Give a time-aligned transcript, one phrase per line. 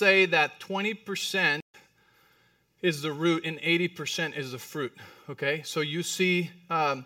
[0.00, 1.60] say that 20%
[2.80, 4.96] is the root and 80% is the fruit.
[5.28, 5.60] Okay?
[5.62, 7.04] So you see, um,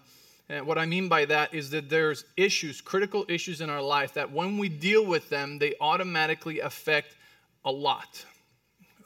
[0.48, 4.14] and what I mean by that is that there's issues, critical issues in our life,
[4.14, 7.16] that when we deal with them, they automatically affect
[7.64, 8.24] a lot.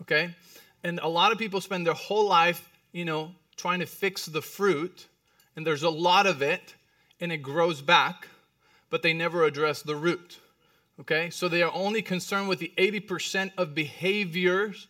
[0.03, 0.35] Okay?
[0.85, 4.43] And a lot of people spend their whole life, you know, trying to fix the
[4.43, 5.07] fruit,
[5.57, 6.75] and there's a lot of it,
[7.21, 8.29] and it grows back,
[8.91, 10.39] but they never address the root.
[11.01, 11.31] Okay?
[11.31, 14.89] So they are only concerned with the 80% of behaviors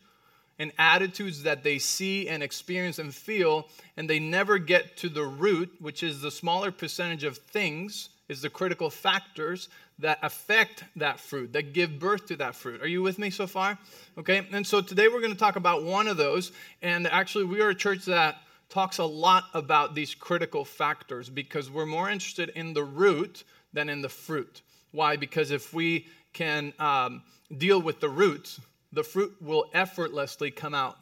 [0.58, 5.24] and attitudes that they see and experience and feel, and they never get to the
[5.24, 9.68] root, which is the smaller percentage of things, is the critical factors
[10.00, 12.82] that affect that fruit, that give birth to that fruit.
[12.82, 13.78] Are you with me so far?
[14.16, 16.52] Okay, and so today we're going to talk about one of those,
[16.82, 18.36] and actually, we are a church that
[18.68, 23.88] talks a lot about these critical factors because we're more interested in the root than
[23.88, 24.62] in the fruit.
[24.92, 25.16] Why?
[25.16, 27.22] Because if we can um,
[27.56, 28.60] deal with the roots,
[28.92, 30.98] the fruit will effortlessly come out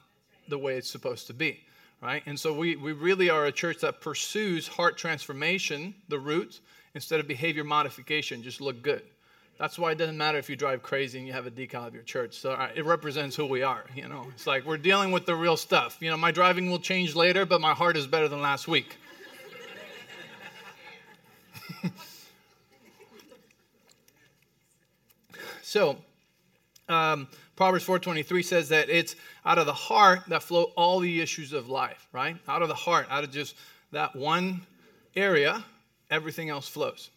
[0.48, 1.60] the way it's supposed to be,
[2.02, 2.22] right?
[2.26, 6.60] And so we, we really are a church that pursues heart transformation, the root,
[6.94, 9.02] instead of behavior modification, just look good.
[9.58, 11.94] That's why it doesn't matter if you drive crazy and you have a decal of
[11.94, 12.34] your church.
[12.34, 14.26] So uh, it represents who we are, you know.
[14.34, 15.96] It's like we're dealing with the real stuff.
[16.00, 18.98] You know, my driving will change later, but my heart is better than last week.
[25.66, 25.98] so,
[26.88, 31.52] um, Proverbs 4:23 says that it's out of the heart that flow all the issues
[31.52, 32.36] of life, right?
[32.46, 33.56] Out of the heart, out of just
[33.90, 34.64] that one
[35.16, 35.64] area,
[36.08, 37.10] everything else flows.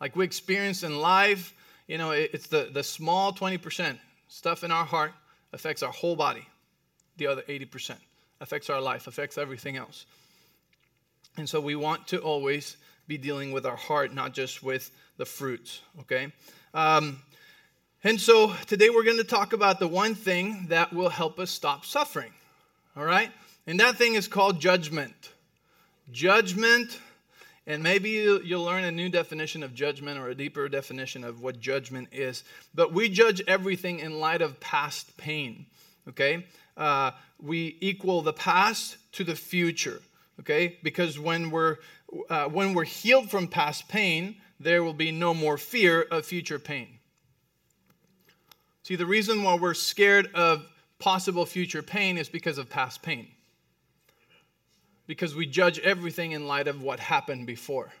[0.00, 1.52] Like we experience in life,
[1.86, 3.98] you know, it's the, the small 20%
[4.28, 5.12] stuff in our heart
[5.52, 6.48] affects our whole body.
[7.18, 7.96] The other 80%
[8.40, 10.06] affects our life, affects everything else.
[11.36, 15.26] And so we want to always be dealing with our heart, not just with the
[15.26, 16.32] fruits, okay?
[16.74, 17.20] Um,
[18.04, 21.50] and so today we're going to talk about the one thing that will help us
[21.50, 22.32] stop suffering.
[22.96, 23.30] All right?
[23.66, 25.30] And that thing is called judgment.
[26.12, 27.00] Judgment,
[27.66, 31.58] and maybe you'll learn a new definition of judgment or a deeper definition of what
[31.60, 32.44] judgment is.
[32.74, 35.66] But we judge everything in light of past pain.
[36.08, 36.46] Okay?
[36.76, 37.10] Uh,
[37.42, 40.00] we equal the past to the future.
[40.40, 40.78] Okay?
[40.82, 41.78] Because when we're
[42.30, 46.58] uh, when we're healed from past pain, there will be no more fear of future
[46.58, 46.88] pain.
[48.82, 50.66] See, the reason why we're scared of
[50.98, 53.28] possible future pain is because of past pain.
[55.06, 57.92] Because we judge everything in light of what happened before.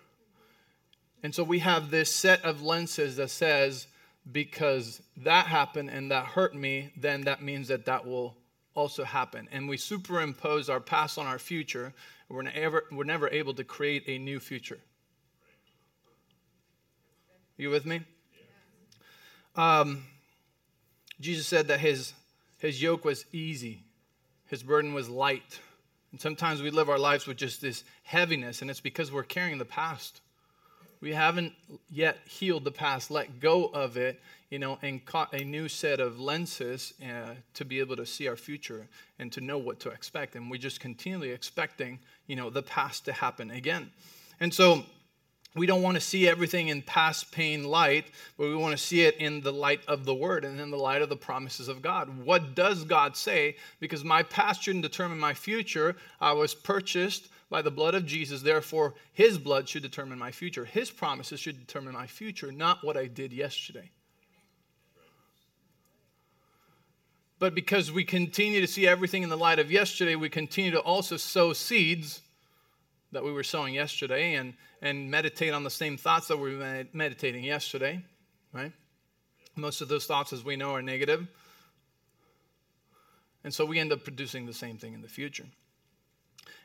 [1.22, 3.86] And so we have this set of lenses that says,
[4.30, 8.36] because that happened and that hurt me, then that means that that will
[8.74, 9.48] also happen.
[9.52, 11.92] And we superimpose our past on our future.
[12.28, 14.78] We're never, we're never able to create a new future.
[17.58, 18.02] You with me?
[19.54, 20.04] Um,
[21.20, 22.12] Jesus said that his,
[22.58, 23.82] his yoke was easy,
[24.46, 25.60] his burden was light.
[26.12, 29.58] And sometimes we live our lives with just this heaviness, and it's because we're carrying
[29.58, 30.20] the past.
[31.00, 31.54] We haven't
[31.90, 35.98] yet healed the past, let go of it, you know, and caught a new set
[35.98, 38.86] of lenses uh, to be able to see our future
[39.18, 40.36] and to know what to expect.
[40.36, 43.90] And we're just continually expecting, you know, the past to happen again.
[44.40, 44.84] And so
[45.56, 48.04] we don't want to see everything in past pain light,
[48.36, 50.76] but we want to see it in the light of the word and in the
[50.76, 52.24] light of the promises of God.
[52.24, 53.56] What does God say?
[53.80, 55.96] Because my past shouldn't determine my future.
[56.20, 60.64] I was purchased by the blood of Jesus, therefore, his blood should determine my future.
[60.64, 63.90] His promises should determine my future, not what I did yesterday.
[67.38, 70.80] But because we continue to see everything in the light of yesterday, we continue to
[70.80, 72.22] also sow seeds
[73.12, 76.84] that we were sowing yesterday and, and meditate on the same thoughts that we were
[76.92, 78.02] meditating yesterday,
[78.52, 78.72] right?
[79.54, 81.26] Most of those thoughts, as we know, are negative.
[83.44, 85.46] And so we end up producing the same thing in the future.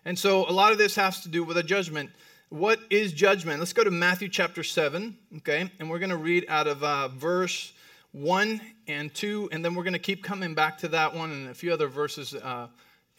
[0.04, 2.10] And so a lot of this has to do with a judgment.
[2.50, 3.60] What is judgment?
[3.60, 5.72] Let's go to Matthew chapter 7, okay?
[5.80, 7.72] And we're going to read out of uh, verse
[8.14, 11.50] 1 and 2, and then we're going to keep coming back to that one and
[11.50, 12.68] a few other verses, uh,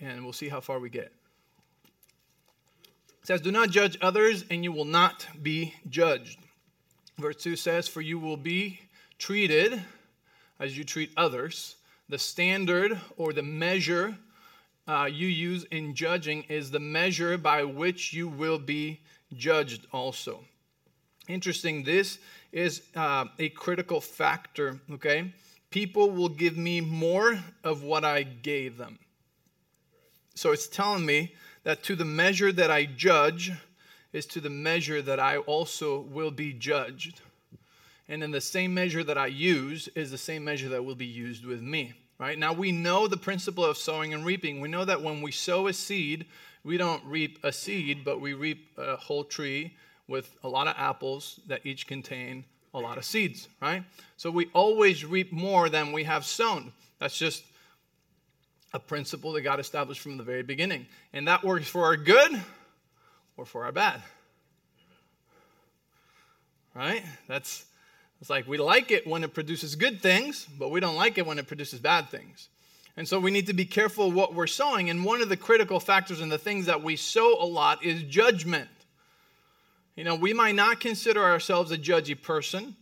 [0.01, 1.13] and we'll see how far we get.
[3.23, 6.39] Says, Do not judge others, and you will not be judged.
[7.19, 8.81] Verse 2 says, For you will be
[9.19, 9.81] treated
[10.59, 11.77] as you treat others.
[12.09, 14.17] The standard or the measure
[14.89, 19.01] uh, you use in judging is the measure by which you will be
[19.35, 20.45] judged also.
[21.29, 22.19] Interesting, this
[22.51, 25.33] is uh, a critical factor, okay?
[25.71, 28.99] People will give me more of what I gave them.
[30.35, 31.35] So it's telling me
[31.65, 33.53] that to the measure that I judge
[34.13, 37.21] is to the measure that I also will be judged.
[38.09, 41.07] And then the same measure that I use is the same measure that will be
[41.07, 41.95] used with me.
[42.19, 42.39] Right?
[42.39, 44.61] Now we know the principle of sowing and reaping.
[44.61, 46.27] We know that when we sow a seed,
[46.63, 49.75] we don't reap a seed, but we reap a whole tree
[50.07, 52.45] with a lot of apples that each contain
[52.75, 53.83] a lot of seeds, right?
[54.17, 56.73] So we always reap more than we have sown.
[56.99, 57.45] That's just
[58.73, 60.87] a principle that God established from the very beginning.
[61.13, 62.41] And that works for our good
[63.37, 64.03] or for our bad.
[66.75, 67.05] Right?
[67.29, 67.65] That's
[68.21, 71.27] it's like we like it when it produces good things, but we don't like it
[71.27, 72.49] when it produces bad things.
[72.97, 74.91] And so we need to be careful what we're sowing.
[74.91, 78.03] And one of the critical factors in the things that we sow a lot is
[78.05, 78.69] judgment.
[79.97, 82.77] You know, we might not consider ourselves a judgy person,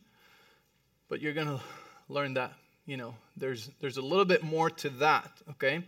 [1.09, 1.61] but you're going to
[2.09, 2.53] learn that,
[2.91, 5.85] you know, there's, there's a little bit more to that, okay?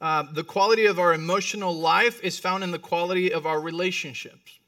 [0.00, 4.58] Uh, the quality of our emotional life is found in the quality of our relationships,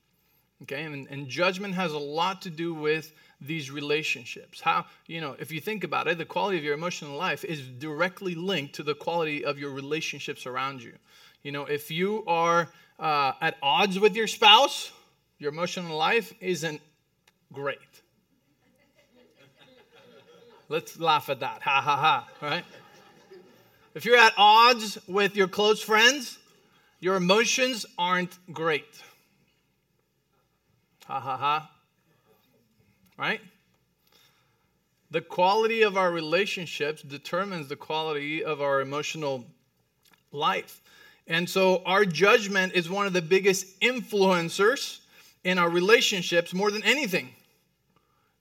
[0.63, 0.85] okay?
[0.85, 4.61] And, and judgment has a lot to do with these relationships.
[4.61, 7.61] How, you know, if you think about it, the quality of your emotional life is
[7.67, 10.93] directly linked to the quality of your relationships around you.
[11.43, 12.69] You know, if you are
[13.01, 14.93] uh, at odds with your spouse,
[15.41, 16.81] your emotional life isn't
[17.53, 17.92] great.
[20.73, 21.61] Let's laugh at that.
[21.61, 22.65] Ha ha ha, right?
[23.95, 26.39] If you're at odds with your close friends,
[26.99, 29.03] your emotions aren't great.
[31.05, 31.71] Ha ha ha
[33.19, 33.43] right?
[35.11, 39.45] The quality of our relationships determines the quality of our emotional
[40.33, 40.81] life.
[41.27, 45.01] And so our judgment is one of the biggest influencers
[45.45, 47.29] in our relationships more than anything.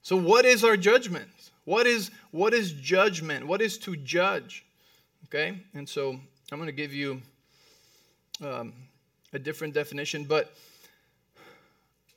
[0.02, 1.28] So what is our judgment?
[1.66, 3.46] What is what is judgment?
[3.48, 4.66] What is to judge?
[5.26, 5.62] Okay?
[5.74, 6.20] And so
[6.52, 7.22] I'm going to give you
[8.44, 8.74] um,
[9.34, 10.54] a different definition, but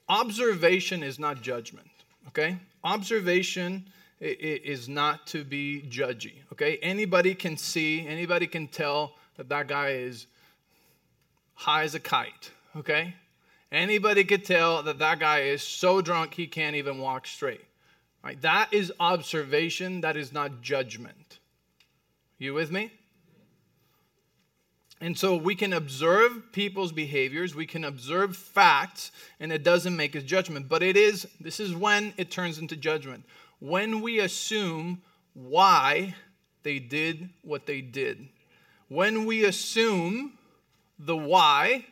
[0.08, 1.88] observation is not judgment
[2.28, 2.58] okay?
[2.82, 3.84] Observation
[4.20, 6.78] is not to be judgy, okay?
[6.82, 10.26] Anybody can see, anybody can tell that that guy is
[11.54, 13.14] high as a kite, okay?
[13.72, 17.64] Anybody could tell that that guy is so drunk he can't even walk straight.
[18.24, 18.40] Right?
[18.40, 21.38] That is observation, that is not judgment.
[22.38, 22.90] You with me?
[25.00, 30.14] And so we can observe people's behaviors, we can observe facts, and it doesn't make
[30.14, 30.70] a judgment.
[30.70, 33.24] But it is, this is when it turns into judgment.
[33.58, 35.02] When we assume
[35.34, 36.14] why
[36.62, 38.28] they did what they did.
[38.88, 40.38] When we assume
[40.98, 41.84] the why,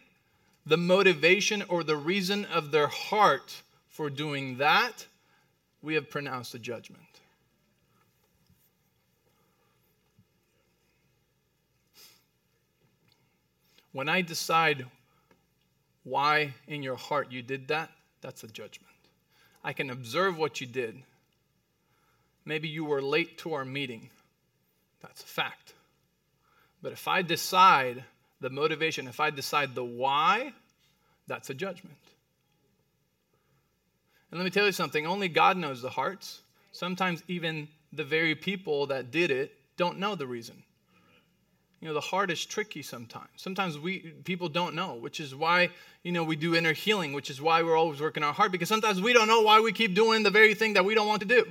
[0.65, 5.07] the motivation, or the reason of their heart for doing that,
[5.83, 7.21] we have pronounced a judgment.
[13.93, 14.87] When I decide
[16.05, 17.91] why in your heart you did that,
[18.21, 18.89] that's a judgment.
[19.63, 21.03] I can observe what you did.
[22.45, 24.09] Maybe you were late to our meeting.
[25.03, 25.75] That's a fact.
[26.81, 28.03] But if I decide
[28.41, 30.53] the motivation, if I decide the why,
[31.27, 31.97] that's a judgment.
[34.33, 36.41] And let me tell you something only God knows the hearts.
[36.73, 40.63] Sometimes even the very people that did it don't know the reason.
[41.83, 43.29] You know, the heart is tricky sometimes.
[43.37, 45.69] Sometimes we people don't know, which is why,
[46.03, 48.71] you know, we do inner healing, which is why we're always working our heart because
[48.71, 51.21] sometimes we don't know why we keep doing the very thing that we don't want
[51.21, 51.45] to do.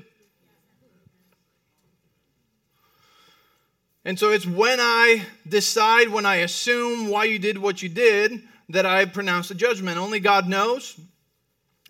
[4.04, 8.42] And so it's when I decide, when I assume why you did what you did,
[8.70, 10.00] that I pronounce a judgment.
[10.00, 11.00] Only God knows.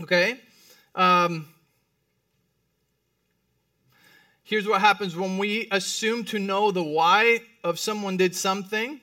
[0.02, 0.42] Okay?
[0.96, 1.48] Um,
[4.44, 9.00] here's what happens when we assume to know the why of someone did something,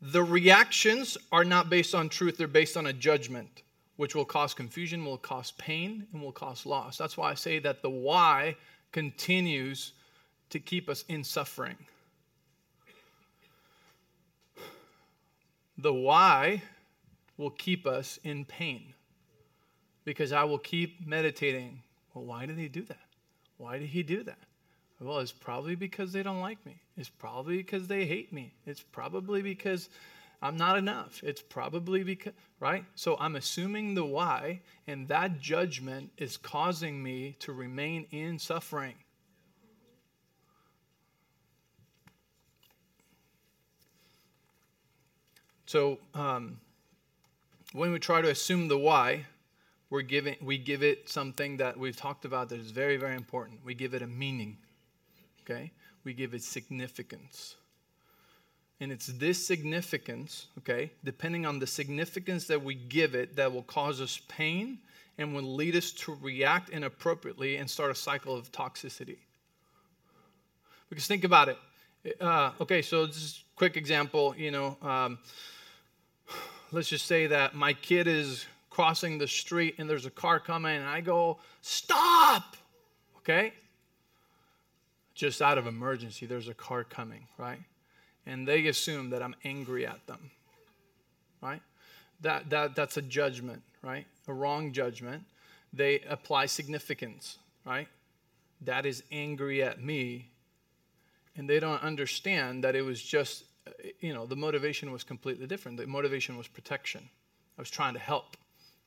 [0.00, 3.62] the reactions are not based on truth, they're based on a judgment,
[3.96, 6.96] which will cause confusion, will cause pain, and will cause loss.
[6.96, 8.56] That's why I say that the why
[8.92, 9.92] continues
[10.48, 11.76] to keep us in suffering.
[15.76, 16.62] The why
[17.36, 18.94] will keep us in pain
[20.04, 21.82] because I will keep meditating.
[22.14, 22.98] Well, why did he do that?
[23.56, 24.38] Why did he do that?
[25.00, 26.80] Well, it's probably because they don't like me.
[26.96, 28.52] It's probably because they hate me.
[28.66, 29.88] It's probably because
[30.42, 31.22] I'm not enough.
[31.22, 32.84] It's probably because, right?
[32.94, 38.94] So I'm assuming the why, and that judgment is causing me to remain in suffering.
[45.66, 46.58] So um,
[47.72, 49.26] when we try to assume the why,
[49.90, 53.60] we're giving, we give it something that we've talked about that is very, very important.
[53.64, 54.56] We give it a meaning
[55.50, 55.72] okay?
[56.04, 57.56] We give it significance.
[58.80, 63.62] And it's this significance, okay, depending on the significance that we give it, that will
[63.62, 64.78] cause us pain
[65.18, 69.18] and will lead us to react inappropriately and start a cycle of toxicity.
[70.88, 71.58] Because think about it.
[72.20, 75.18] Uh, okay, so just quick example, you know, um,
[76.72, 78.46] let's just say that my kid is
[78.80, 82.56] crossing the street and there's a car coming and I go, stop,
[83.18, 83.52] okay?
[85.14, 87.58] Just out of emergency, there's a car coming, right?
[88.24, 90.30] And they assume that I'm angry at them,
[91.42, 91.60] right?
[92.22, 94.06] That, that, that's a judgment, right?
[94.28, 95.24] A wrong judgment.
[95.74, 97.88] They apply significance, right?
[98.62, 100.30] That is angry at me.
[101.36, 103.44] And they don't understand that it was just,
[104.00, 105.76] you know, the motivation was completely different.
[105.76, 107.10] The motivation was protection.
[107.58, 108.38] I was trying to help.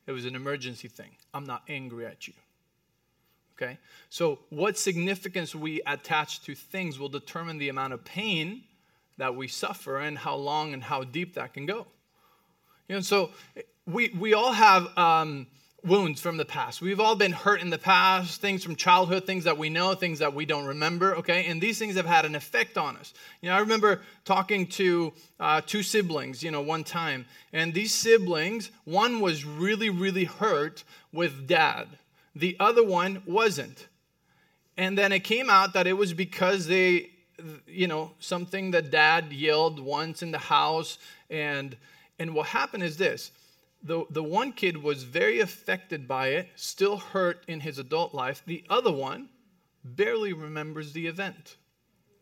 [0.06, 1.12] It was an emergency thing.
[1.34, 2.34] I'm not angry at you.
[3.56, 3.78] Okay?
[4.10, 8.64] So, what significance we attach to things will determine the amount of pain
[9.18, 11.88] that we suffer and how long and how deep that can go.
[12.88, 13.32] You know, so
[13.86, 15.48] we, we all have um,
[15.86, 16.82] wounds from the past.
[16.82, 20.20] We've all been hurt in the past, things from childhood, things that we know, things
[20.20, 21.46] that we don't remember, okay?
[21.46, 23.14] And these things have had an effect on us.
[23.42, 27.94] You know, I remember talking to uh, two siblings, you know, one time, and these
[27.94, 31.88] siblings, one was really, really hurt with dad,
[32.36, 33.88] the other one wasn't.
[34.78, 37.12] And then it came out that it was because they,
[37.68, 40.98] you know, something that dad yelled once in the house.
[41.30, 41.76] And,
[42.18, 43.32] and what happened is this
[43.84, 48.42] the, the one kid was very affected by it, still hurt in his adult life.
[48.46, 49.30] The other one
[49.84, 51.58] barely remembers the event.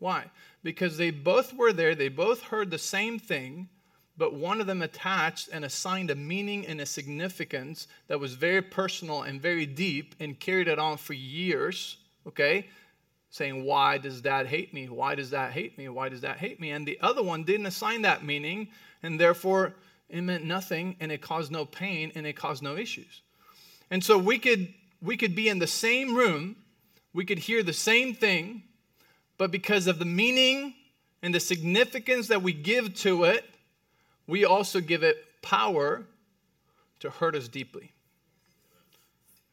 [0.00, 0.30] Why?
[0.64, 3.68] Because they both were there, they both heard the same thing,
[4.16, 8.60] but one of them attached and assigned a meaning and a significance that was very
[8.60, 12.68] personal and very deep and carried it on for years, okay?
[13.30, 14.88] Saying, Why does dad hate me?
[14.88, 15.88] Why does that hate me?
[15.88, 16.72] Why does that hate me?
[16.72, 18.68] And the other one didn't assign that meaning,
[19.04, 19.76] and therefore
[20.12, 23.22] it meant nothing and it caused no pain and it caused no issues.
[23.90, 26.54] And so we could we could be in the same room,
[27.12, 28.62] we could hear the same thing,
[29.36, 30.74] but because of the meaning
[31.22, 33.44] and the significance that we give to it,
[34.28, 36.04] we also give it power
[37.00, 37.90] to hurt us deeply.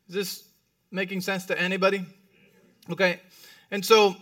[0.09, 0.43] Is this
[0.91, 2.05] making sense to anybody?
[2.91, 3.21] Okay.
[3.71, 4.15] And so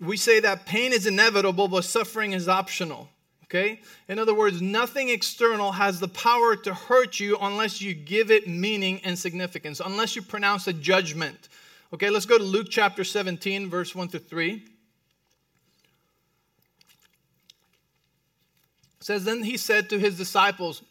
[0.00, 3.10] we say that pain is inevitable, but suffering is optional.
[3.50, 3.80] Okay?
[4.08, 8.46] In other words, nothing external has the power to hurt you unless you give it
[8.46, 11.48] meaning and significance, unless you pronounce a judgment.
[11.92, 14.52] Okay, let's go to Luke chapter 17, verse 1 to 3.
[14.52, 14.62] It
[19.00, 20.84] says, Then he said to his disciples,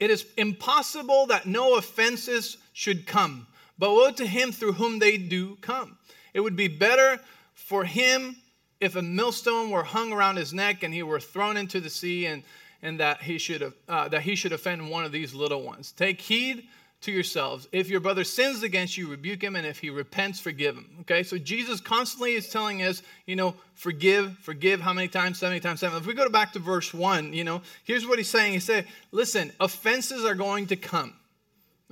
[0.00, 3.46] It is impossible that no offenses should come,
[3.78, 5.98] but woe to him through whom they do come.
[6.32, 7.20] It would be better
[7.52, 8.36] for him
[8.80, 12.26] if a millstone were hung around his neck and he were thrown into the sea
[12.26, 12.42] and,
[12.82, 15.92] and that, he should, uh, that he should offend one of these little ones.
[15.92, 16.66] Take heed
[17.04, 17.68] to yourselves.
[17.70, 20.88] If your brother sins against you, rebuke him, and if he repents, forgive him.
[21.02, 25.38] Okay, so Jesus constantly is telling us, you know, forgive, forgive how many times?
[25.38, 25.98] 70 times 7.
[25.98, 28.54] If we go back to verse 1, you know, here's what he's saying.
[28.54, 31.14] He said, listen, offenses are going to come.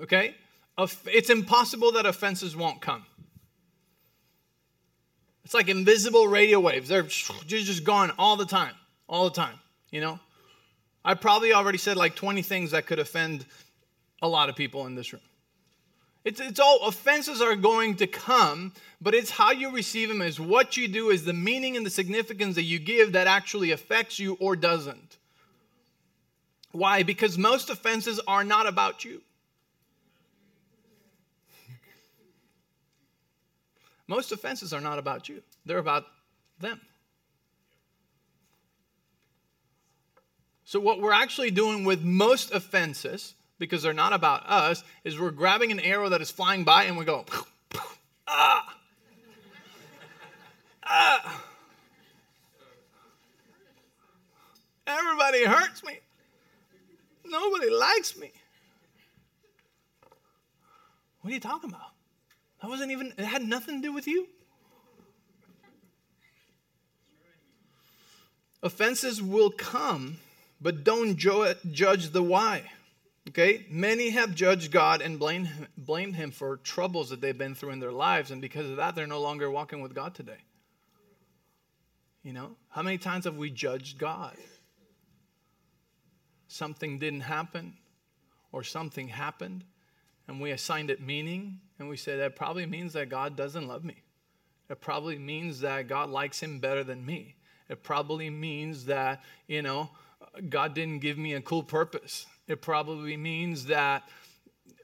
[0.00, 0.34] Okay?
[0.78, 3.04] It's impossible that offenses won't come.
[5.44, 6.88] It's like invisible radio waves.
[6.88, 8.74] They're just gone all the time,
[9.08, 9.58] all the time,
[9.90, 10.18] you know?
[11.04, 13.44] I probably already said like 20 things that could offend
[14.20, 15.22] a lot of people in this room.
[16.24, 20.38] It's, it's all offenses are going to come, but it's how you receive them, is
[20.38, 24.20] what you do, is the meaning and the significance that you give that actually affects
[24.20, 25.18] you or doesn't.
[26.70, 27.02] Why?
[27.02, 29.22] Because most offenses are not about you.
[34.12, 36.04] Most offenses are not about you, they're about
[36.60, 36.78] them.
[40.66, 45.30] So, what we're actually doing with most offenses, because they're not about us, is we're
[45.30, 47.24] grabbing an arrow that is flying by and we go,
[48.28, 48.76] ah,
[50.84, 51.44] ah.
[54.86, 56.00] Everybody hurts me.
[57.24, 58.30] Nobody likes me.
[61.22, 61.91] What are you talking about?
[62.62, 64.28] That wasn't even, it had nothing to do with you.
[68.62, 70.18] Offenses will come,
[70.60, 72.70] but don't judge the why.
[73.28, 73.66] Okay?
[73.68, 77.80] Many have judged God and blamed, blamed Him for troubles that they've been through in
[77.80, 80.38] their lives, and because of that, they're no longer walking with God today.
[82.22, 82.52] You know?
[82.68, 84.36] How many times have we judged God?
[86.46, 87.74] Something didn't happen,
[88.52, 89.64] or something happened,
[90.28, 93.82] and we assigned it meaning, and we say that probably means that God doesn't love
[93.82, 93.96] me.
[94.70, 97.34] It probably means that God likes him better than me.
[97.68, 99.90] It probably means that, you know,
[100.48, 102.26] God didn't give me a cool purpose.
[102.46, 104.08] It probably means that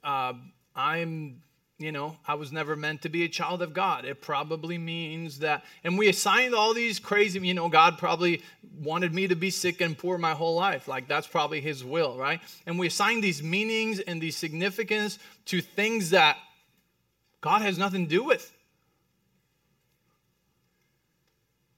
[0.03, 0.33] uh,
[0.75, 1.41] I'm
[1.79, 4.05] you know, I was never meant to be a child of God.
[4.05, 8.43] It probably means that, and we assigned all these crazy, you know, God probably
[8.81, 10.89] wanted me to be sick and poor my whole life.
[10.89, 12.41] Like that's probably His will, right?
[12.67, 16.37] And we assign these meanings and these significance to things that
[17.41, 18.53] God has nothing to do with.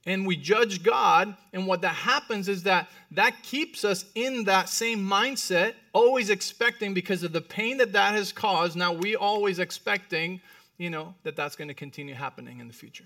[0.07, 4.69] and we judge God, and what that happens is that that keeps us in that
[4.69, 8.77] same mindset, always expecting because of the pain that that has caused.
[8.77, 10.41] Now we always expecting,
[10.79, 13.05] you know, that that's going to continue happening in the future.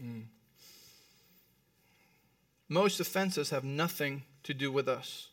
[0.00, 0.20] Hmm.
[2.68, 5.28] Most offenses have nothing to do with us.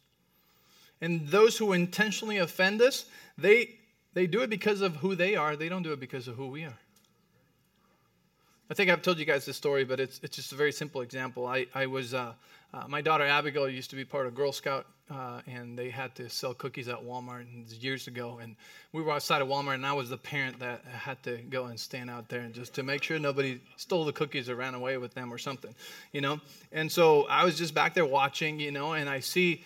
[1.01, 3.05] And those who intentionally offend us,
[3.37, 3.75] they
[4.13, 5.55] they do it because of who they are.
[5.55, 6.77] They don't do it because of who we are.
[8.69, 11.01] I think I've told you guys this story, but it's, it's just a very simple
[11.01, 11.45] example.
[11.45, 12.33] I, I was, uh,
[12.73, 16.15] uh, my daughter Abigail used to be part of Girl Scout, uh, and they had
[16.15, 17.45] to sell cookies at Walmart
[17.83, 18.39] years ago.
[18.41, 18.55] And
[18.93, 21.79] we were outside of Walmart, and I was the parent that had to go and
[21.79, 24.97] stand out there and just to make sure nobody stole the cookies or ran away
[24.97, 25.75] with them or something,
[26.13, 26.39] you know?
[26.71, 29.63] And so I was just back there watching, you know, and I see.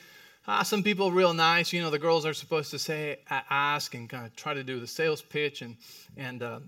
[0.48, 1.74] Ah, some people real nice.
[1.74, 4.80] You know, the girls are supposed to say, ask, and kind of try to do
[4.80, 5.76] the sales pitch, and
[6.16, 6.60] and uh,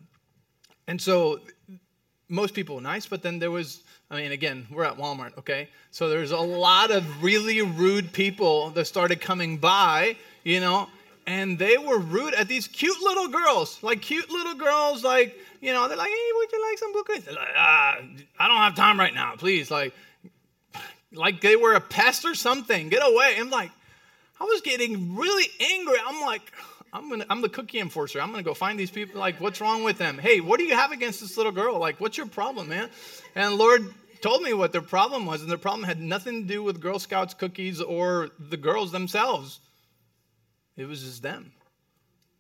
[0.88, 1.40] and so
[2.30, 5.70] most people were nice, but then there was, I mean, again, we're at Walmart, okay?
[5.92, 10.88] So there's a lot of really rude people that started coming by, you know,
[11.26, 15.74] and they were rude at these cute little girls, like cute little girls, like, you
[15.74, 17.28] know, they're like, hey, would you like some cookies?
[17.28, 17.98] Like, ah,
[18.40, 19.72] I don't have time right now, please.
[19.72, 19.94] Like,
[21.12, 22.90] like they were a pest or something.
[22.90, 23.36] Get away.
[23.38, 23.72] I'm like,
[24.40, 25.98] I was getting really angry.
[26.06, 26.42] I'm like,
[26.92, 28.22] I'm gonna I'm the cookie enforcer.
[28.22, 29.20] I'm gonna go find these people.
[29.20, 30.18] Like, what's wrong with them?
[30.18, 31.78] Hey, what do you have against this little girl?
[31.78, 32.90] Like, what's your problem, man?
[33.36, 36.64] And Lord told me what their problem was, and their problem had nothing to do
[36.64, 39.60] with Girl Scouts cookies or the girls themselves.
[40.76, 41.54] It was just them.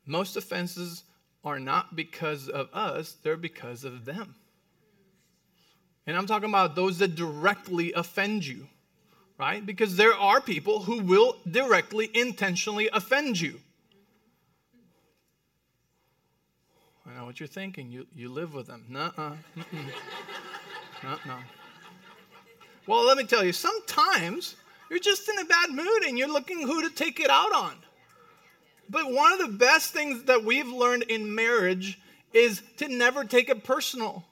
[0.05, 1.03] Most offenses
[1.43, 4.35] are not because of us, they're because of them.
[6.09, 8.67] And I'm talking about those that directly offend you,
[9.37, 9.63] right?
[9.63, 13.59] Because there are people who will directly, intentionally offend you.
[17.05, 17.91] I know what you're thinking.
[17.91, 18.85] You, you live with them.
[18.89, 19.35] Nuh-uh.
[21.03, 21.37] no,
[22.87, 24.55] Well, let me tell you, sometimes
[24.89, 27.75] you're just in a bad mood and you're looking who to take it out on.
[28.89, 31.99] But one of the best things that we've learned in marriage
[32.33, 34.25] is to never take it personal.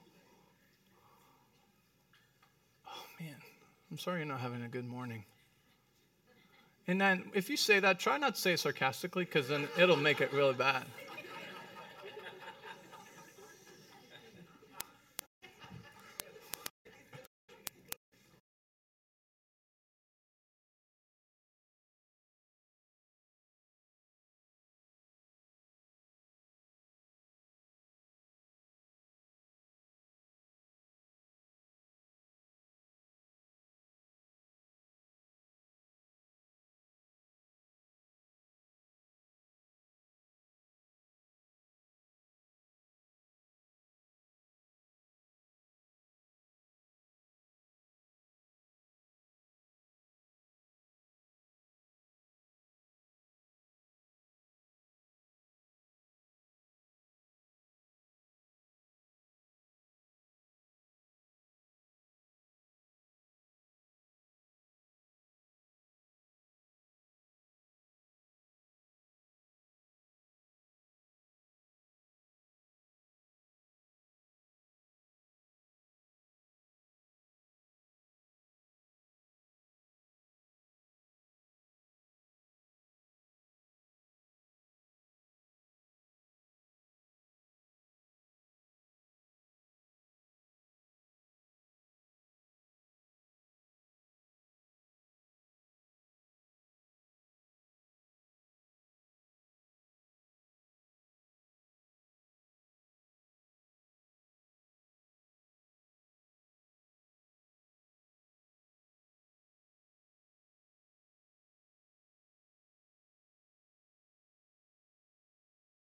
[2.86, 3.36] Oh, man.
[3.98, 5.24] I'm sorry you're not having a good morning.
[6.86, 9.96] And then if you say that, try not to say it sarcastically because then it'll
[9.96, 10.84] make it really bad.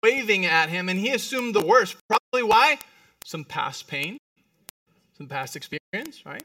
[0.07, 1.97] Waving at him, and he assumed the worst.
[2.09, 2.79] Probably why?
[3.25, 4.19] Some past pain,
[5.19, 6.45] some past experience, right?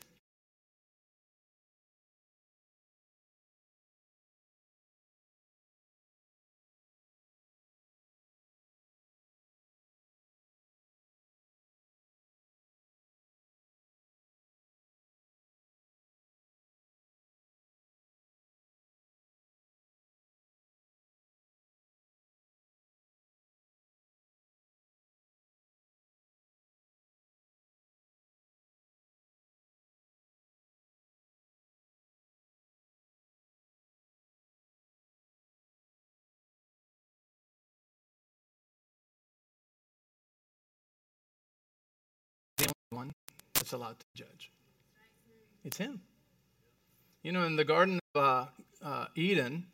[43.71, 44.51] That's allowed to judge.
[45.63, 46.01] It's Him.
[47.23, 48.45] You know, in the Garden of uh,
[48.85, 49.67] uh, Eden,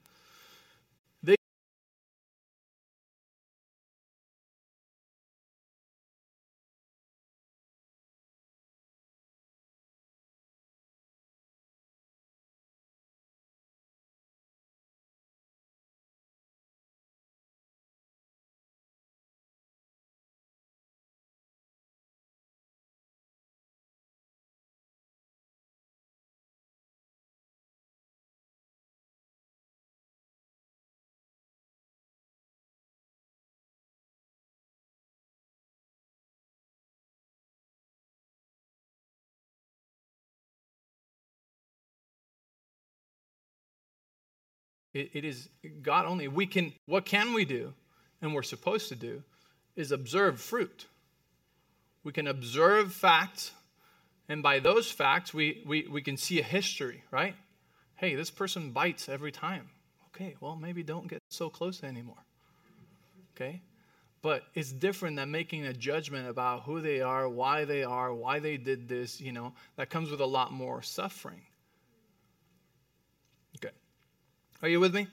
[44.97, 45.49] It, it is
[45.81, 46.27] God only.
[46.27, 47.73] We can, what can we do?
[48.21, 49.23] And we're supposed to do
[49.75, 50.88] is observe fruit.
[52.03, 53.51] We can observe facts,
[54.27, 57.36] and by those facts, we, we, we can see a history, right?
[57.95, 59.69] Hey, this person bites every time.
[60.07, 62.23] Okay, well, maybe don't get so close anymore.
[63.36, 63.62] Okay?
[64.23, 68.39] But it's different than making a judgment about who they are, why they are, why
[68.39, 71.41] they did this, you know, that comes with a lot more suffering.
[73.57, 73.73] Okay.
[74.62, 75.08] Are you with me?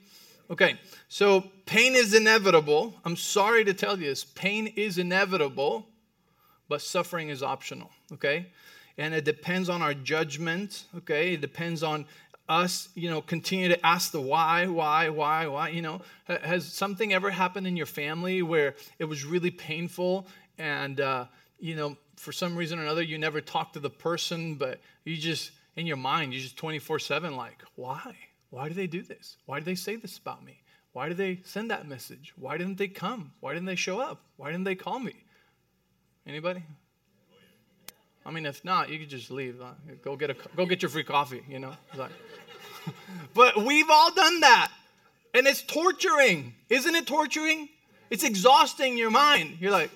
[0.49, 2.95] Okay, so pain is inevitable.
[3.05, 5.87] I'm sorry to tell you this pain is inevitable,
[6.67, 7.91] but suffering is optional.
[8.13, 8.47] Okay,
[8.97, 10.85] and it depends on our judgment.
[10.97, 12.05] Okay, it depends on
[12.49, 15.69] us, you know, continue to ask the why, why, why, why.
[15.69, 20.27] You know, has something ever happened in your family where it was really painful
[20.57, 21.25] and, uh,
[21.59, 25.17] you know, for some reason or another, you never talked to the person, but you
[25.17, 28.15] just, in your mind, you just 24 7, like, why?
[28.55, 29.35] Why do they do this?
[29.47, 30.61] Why do they say this about me?
[30.93, 32.31] Why did they send that message?
[32.37, 33.33] Why didn't they come?
[33.41, 34.21] Why didn't they show up?
[34.37, 35.13] Why didn't they call me?
[36.25, 36.63] Anybody?
[38.25, 39.61] I mean, if not, you could just leave.
[40.01, 41.43] Go get a go get your free coffee.
[41.49, 41.73] You know.
[41.97, 42.11] Like,
[43.33, 44.71] but we've all done that,
[45.33, 47.05] and it's torturing, isn't it?
[47.05, 47.67] Torturing.
[48.09, 49.57] It's exhausting your mind.
[49.59, 49.91] You're like,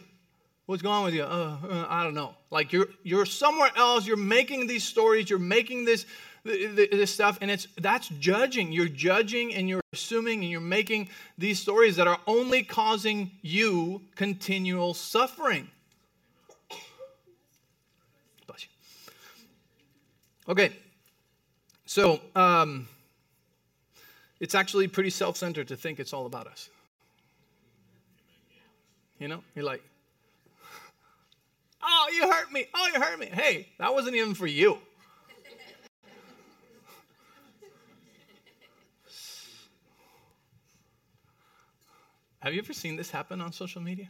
[0.66, 1.24] what's going on with you?
[1.24, 2.36] Uh, uh, I don't know.
[2.52, 4.06] Like you're you're somewhere else.
[4.06, 5.30] You're making these stories.
[5.30, 6.06] You're making this
[6.44, 8.72] this stuff and it's that's judging.
[8.72, 14.02] You're judging and you're assuming and you're making these stories that are only causing you
[14.16, 15.70] continual suffering.
[18.48, 18.72] Bless you.
[20.52, 20.72] okay
[21.86, 22.88] so um,
[24.40, 26.70] it's actually pretty self-centered to think it's all about us.
[29.18, 29.84] You know you're like
[31.84, 32.68] oh you hurt me.
[32.74, 33.26] Oh you hurt me.
[33.26, 34.80] Hey that wasn't even for you
[42.40, 44.10] Have you ever seen this happen on social media?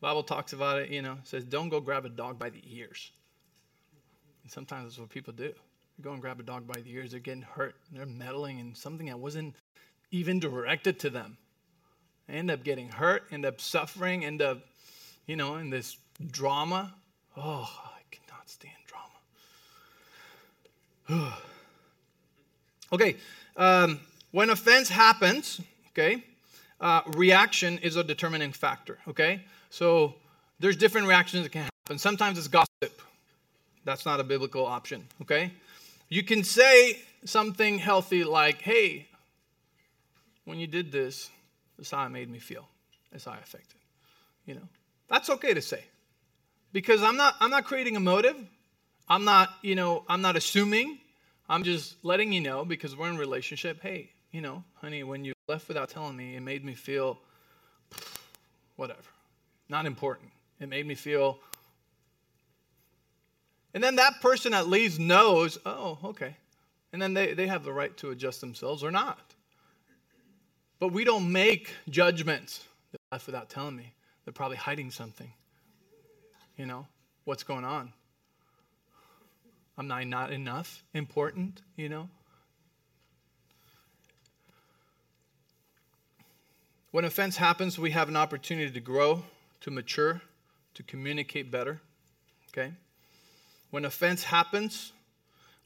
[0.00, 3.10] Bible talks about it, you know, says don't go grab a dog by the ears.
[4.42, 5.52] And sometimes that's what people do.
[5.96, 8.74] You go and grab a dog by the ears, they're getting hurt, they're meddling in
[8.74, 9.54] something that wasn't
[10.10, 11.36] even directed to them.
[12.28, 14.58] They end up getting hurt, end up suffering, end up,
[15.26, 15.96] you know, in this
[16.30, 16.94] drama.
[17.36, 18.74] Oh, I cannot stand
[21.08, 21.34] drama.
[22.92, 23.16] okay,
[23.56, 23.98] um,
[24.30, 25.60] when offense happens,
[25.90, 26.22] okay,
[26.80, 29.42] uh, reaction is a determining factor, okay?
[29.70, 30.14] So
[30.60, 31.98] there's different reactions that can happen.
[31.98, 33.02] Sometimes it's gossip.
[33.84, 35.52] That's not a biblical option, okay?
[36.08, 39.06] You can say something healthy like, hey,
[40.44, 41.30] when you did this,
[41.78, 42.66] this how it made me feel.
[43.12, 43.78] That's how I affected.
[44.46, 44.68] You know,
[45.08, 45.84] that's okay to say.
[46.72, 48.36] Because I'm not I'm not creating a motive.
[49.08, 50.98] I'm not, you know, I'm not assuming.
[51.48, 53.80] I'm just letting you know because we're in relationship.
[53.80, 57.18] Hey, you know, honey, when you left without telling me, it made me feel
[58.76, 59.00] whatever.
[59.68, 60.30] Not important.
[60.60, 61.38] It made me feel.
[63.74, 66.36] And then that person at least knows, oh, okay.
[66.92, 69.34] And then they, they have the right to adjust themselves or not.
[70.78, 72.64] But we don't make judgments.
[72.92, 73.92] They left without telling me.
[74.24, 75.32] They're probably hiding something.
[76.56, 76.86] You know,
[77.24, 77.92] what's going on?
[79.76, 81.62] I'm I not enough important?
[81.76, 82.08] You know?
[86.90, 89.22] When offense happens, we have an opportunity to grow,
[89.60, 90.22] to mature,
[90.74, 91.80] to communicate better.
[92.50, 92.72] Okay?
[93.70, 94.92] When offense happens,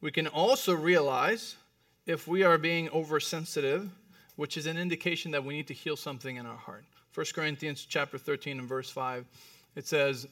[0.01, 1.55] we can also realize
[2.07, 3.89] if we are being oversensitive,
[4.35, 6.85] which is an indication that we need to heal something in our heart.
[7.15, 9.25] 1 Corinthians chapter 13 and verse 5,
[9.77, 10.27] it says,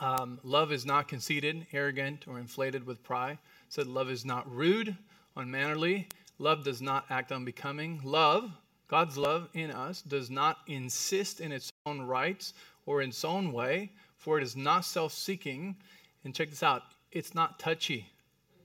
[0.00, 3.38] um, Love is not conceited, arrogant, or inflated with pride.
[3.68, 4.96] It said, Love is not rude,
[5.36, 6.08] unmannerly.
[6.40, 8.00] Love does not act unbecoming.
[8.02, 8.50] Love
[8.92, 12.52] God's love in us does not insist in its own rights
[12.84, 15.76] or in its own way, for it is not self seeking.
[16.24, 18.06] And check this out it's not touchy,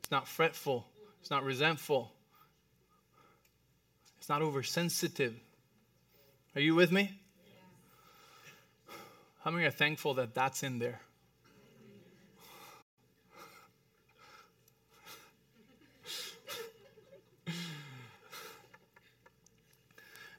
[0.01, 0.85] it's not fretful,
[1.21, 2.11] it's not resentful,
[4.17, 5.33] it's not oversensitive.
[6.55, 7.17] Are you with me?
[9.45, 10.99] How many are thankful that that's in there?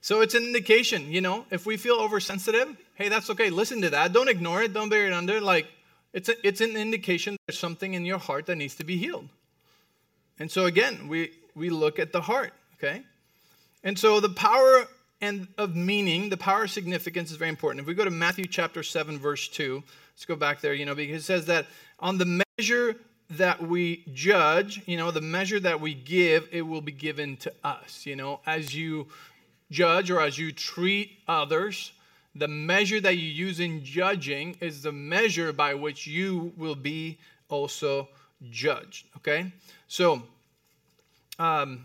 [0.09, 3.51] So it's an indication, you know, if we feel oversensitive, hey, that's okay.
[3.51, 4.15] Listen to that.
[4.15, 4.73] Don't ignore it.
[4.73, 5.39] Don't bury it under.
[5.39, 5.67] Like,
[6.15, 9.29] it's, a, it's an indication there's something in your heart that needs to be healed.
[10.39, 13.03] And so again, we, we look at the heart, okay?
[13.85, 14.87] And so the power
[15.21, 17.83] and of meaning, the power of significance is very important.
[17.83, 19.83] If we go to Matthew chapter 7, verse 2,
[20.15, 21.67] let's go back there, you know, because it says that
[21.99, 22.97] on the measure
[23.29, 27.53] that we judge, you know, the measure that we give, it will be given to
[27.63, 28.07] us.
[28.07, 29.09] You know, as you
[29.71, 31.93] judge or as you treat others,
[32.35, 37.19] the measure that you use in judging is the measure by which you will be
[37.49, 38.09] also
[38.51, 39.07] judged.
[39.17, 39.53] Okay?
[39.89, 40.23] So,
[41.39, 41.85] um,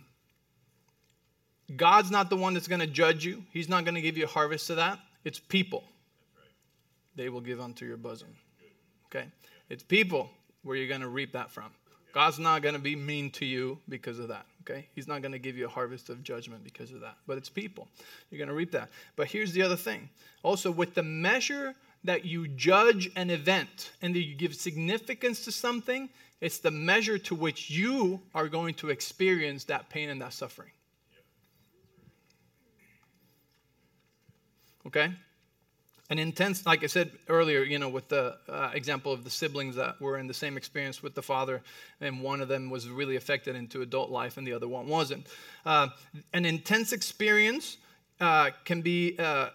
[1.76, 4.26] God's not the one that's going to judge you, He's not going to give you
[4.26, 5.00] a harvest of that.
[5.24, 5.84] It's people.
[7.15, 8.30] They will give unto your bosom.
[9.08, 9.28] Okay?
[9.69, 10.30] It's people
[10.63, 11.72] where you're going to reap that from.
[12.13, 14.45] God's not going to be mean to you because of that.
[14.62, 14.88] Okay?
[14.93, 17.17] He's not going to give you a harvest of judgment because of that.
[17.28, 17.88] But it's people.
[18.30, 18.89] You're going to reap that.
[19.15, 20.10] But here's the other thing.
[20.43, 25.52] Also, with the measure that you judge an event and that you give significance to
[25.52, 26.08] something,
[26.39, 30.71] it's the measure to which you are going to experience that pain and that suffering.
[34.86, 35.13] Okay?
[36.10, 39.76] An intense, like I said earlier, you know, with the uh, example of the siblings
[39.78, 41.62] that were in the same experience with the father,
[42.02, 45.26] and one of them was really affected into adult life and the other one wasn't.
[45.66, 45.88] Uh,
[46.34, 47.78] an intense experience
[48.20, 49.50] uh, can be uh,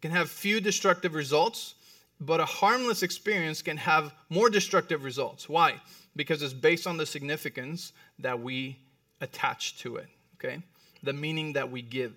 [0.00, 1.74] can have few destructive results,
[2.20, 5.48] but a harmless experience can have more destructive results.
[5.48, 5.80] Why?
[6.14, 8.78] Because it's based on the significance that we
[9.20, 10.08] attach to it.
[10.36, 10.62] Okay,
[11.02, 12.14] the meaning that we give.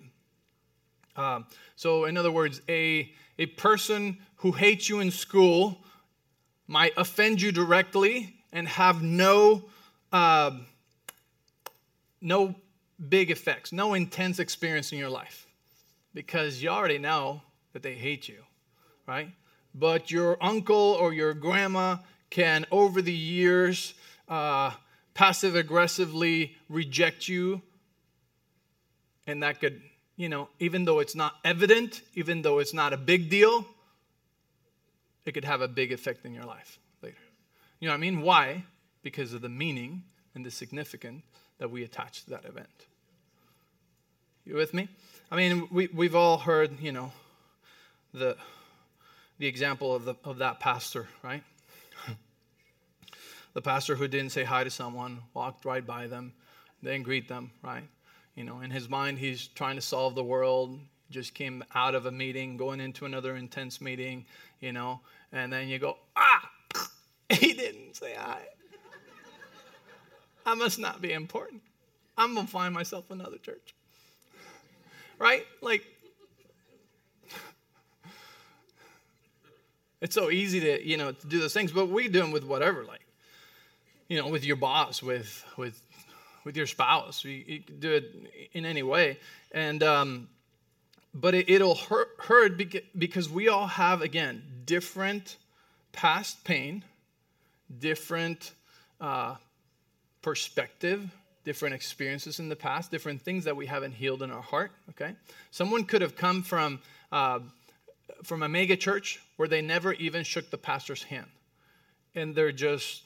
[1.16, 5.78] Um, so, in other words, a, a person who hates you in school
[6.66, 9.64] might offend you directly and have no,
[10.12, 10.50] uh,
[12.20, 12.54] no
[13.08, 15.46] big effects, no intense experience in your life
[16.14, 17.42] because you already know
[17.72, 18.42] that they hate you,
[19.06, 19.30] right?
[19.74, 21.96] But your uncle or your grandma
[22.30, 23.94] can, over the years,
[24.28, 24.72] uh,
[25.14, 27.62] passive aggressively reject you,
[29.26, 29.80] and that could
[30.22, 33.66] you know, even though it's not evident, even though it's not a big deal,
[35.24, 37.16] it could have a big effect in your life later.
[37.80, 38.20] You know what I mean?
[38.20, 38.62] Why?
[39.02, 40.04] Because of the meaning
[40.36, 41.24] and the significance
[41.58, 42.86] that we attach to that event.
[44.44, 44.88] You with me?
[45.28, 47.10] I mean, we, we've all heard, you know,
[48.14, 48.36] the,
[49.40, 51.42] the example of, the, of that pastor, right?
[53.54, 56.32] the pastor who didn't say hi to someone, walked right by them,
[56.80, 57.88] didn't greet them, right?
[58.34, 60.80] You know, in his mind, he's trying to solve the world.
[61.10, 64.24] Just came out of a meeting, going into another intense meeting,
[64.60, 66.50] you know, and then you go, ah,
[67.28, 68.40] he didn't say hi.
[70.46, 71.62] I must not be important.
[72.16, 73.74] I'm going to find myself another church.
[75.18, 75.44] Right?
[75.60, 75.84] Like,
[80.00, 82.44] it's so easy to, you know, to do those things, but we do them with
[82.44, 83.06] whatever, like,
[84.08, 85.80] you know, with your boss, with, with
[86.44, 87.24] with your spouse.
[87.24, 88.14] You, you can do it
[88.52, 89.18] in any way.
[89.52, 90.28] And, um,
[91.14, 92.60] but it, will hurt, hurt
[92.96, 95.36] because we all have, again, different
[95.92, 96.84] past pain,
[97.78, 98.52] different
[99.00, 99.36] uh,
[100.22, 101.10] perspective,
[101.44, 104.72] different experiences in the past, different things that we haven't healed in our heart.
[104.90, 105.14] Okay,
[105.50, 107.40] someone could have come from uh,
[108.22, 111.26] from a mega church where they never even shook the pastor's hand,
[112.14, 113.02] and they're just,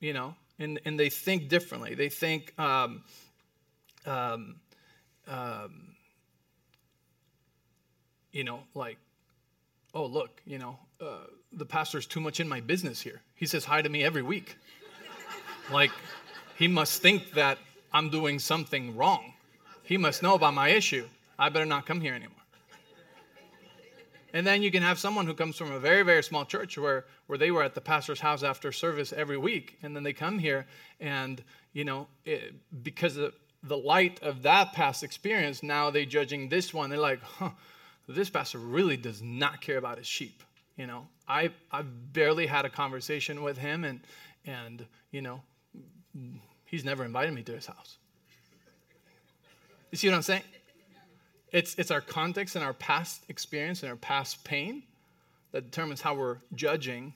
[0.00, 1.94] you know, and, and they think differently.
[1.94, 3.02] They think, um,
[4.06, 4.56] um,
[5.28, 5.94] um,
[8.32, 8.98] you know, like,
[9.94, 13.22] oh, look, you know, uh, the pastor's too much in my business here.
[13.34, 14.56] He says hi to me every week.
[15.72, 15.90] like,
[16.58, 17.58] he must think that
[17.92, 19.32] I'm doing something wrong.
[19.82, 21.06] He must know about my issue.
[21.38, 22.32] I better not come here anymore.
[24.36, 27.06] And then you can have someone who comes from a very, very small church where,
[27.26, 29.78] where they were at the pastor's house after service every week.
[29.82, 30.66] And then they come here
[31.00, 36.50] and, you know, it, because of the light of that past experience, now they're judging
[36.50, 36.90] this one.
[36.90, 37.52] They're like, huh,
[38.08, 40.42] this pastor really does not care about his sheep.
[40.76, 44.00] You know, I, I've barely had a conversation with him and,
[44.44, 45.40] and, you know,
[46.66, 47.96] he's never invited me to his house.
[49.90, 50.42] You see what I'm saying?
[51.56, 54.82] It's, it's our context and our past experience and our past pain
[55.52, 57.14] that determines how we're judging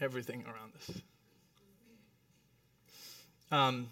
[0.00, 1.02] everything around us.
[3.52, 3.90] Um,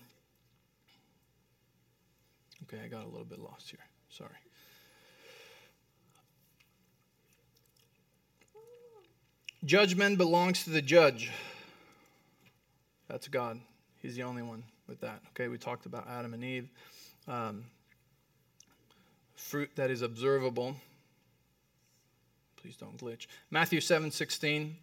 [2.64, 3.78] okay, I got a little bit lost here.
[4.10, 4.30] Sorry.
[9.64, 11.30] Judgment belongs to the judge.
[13.06, 13.60] That's God.
[14.02, 15.20] He's the only one with that.
[15.30, 16.68] Okay, we talked about Adam and Eve.
[17.26, 17.64] Um,
[19.34, 20.76] fruit that is observable.
[22.56, 23.26] Please don't glitch.
[23.50, 24.76] Matthew 7 16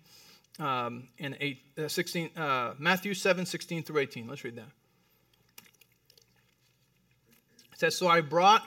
[0.59, 4.27] um, and 8, uh, 16, uh, Matthew 7 16 through 18.
[4.27, 4.69] Let's read that.
[7.73, 8.63] It says, So I brought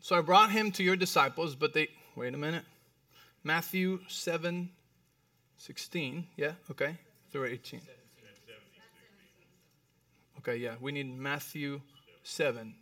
[0.00, 2.64] so I brought him to your disciples, but they wait a minute.
[3.42, 4.68] Matthew 7
[5.56, 6.26] 16.
[6.36, 6.98] Yeah, okay.
[7.30, 7.80] Through 18.
[10.46, 10.74] Okay, yeah.
[10.78, 11.80] We need Matthew
[12.22, 12.74] 7.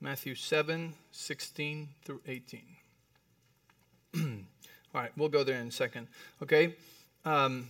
[0.00, 2.62] Matthew 7 16 through 18.
[4.94, 6.06] All right, we'll go there in a second.
[6.42, 6.76] Okay.
[7.26, 7.68] Um,